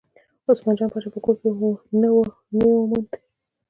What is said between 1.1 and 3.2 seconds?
په کور کې نه و نه یې وموند.